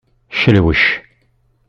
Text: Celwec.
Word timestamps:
Celwec. 0.39 0.83